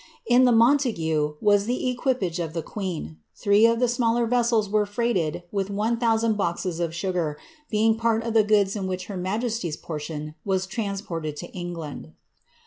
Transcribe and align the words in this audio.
In 0.25 0.45
the 0.45 0.51
Montague 0.51 1.35
was 1.41 1.65
the 1.67 1.87
equipage 1.87 2.39
of 2.39 2.53
the 2.53 2.63
queen 2.63 3.19
*, 3.27 3.35
three 3.35 3.67
of 3.67 3.79
the 3.79 3.87
smaller 3.87 4.27
veswli 4.27 4.67
were 4.67 4.87
freighted 4.87 5.43
witli 5.53 5.69
one 5.69 5.97
thousand 5.97 6.37
boxes 6.37 6.79
of 6.79 6.95
sugar, 6.95 7.37
being 7.69 7.95
part 7.97 8.23
of 8.23 8.33
the 8.33 8.41
goods 8.43 8.75
in 8.75 8.87
which 8.87 9.05
her 9.05 9.15
inajesty^s 9.15 9.79
portion 9.79 10.33
was 10.43 10.65
transported 10.65 11.37
to 11.37 11.51
Englind. 11.51 12.13